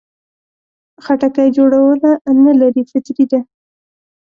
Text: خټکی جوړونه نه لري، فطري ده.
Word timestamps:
خټکی 1.03 1.47
جوړونه 1.57 2.09
نه 2.43 2.51
لري، 2.59 2.83
فطري 2.91 3.25
ده. 3.31 3.39